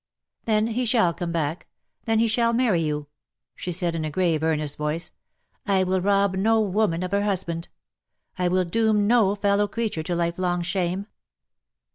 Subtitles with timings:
[0.47, 1.67] '^Then he shall come back—
[2.05, 3.05] then he shall marry you/'
[3.55, 5.11] she said in a grave earnest voice."
[5.67, 7.69] I will rob no woman of her husband.
[8.35, 11.05] I will doom no fellow creature to lifelong shame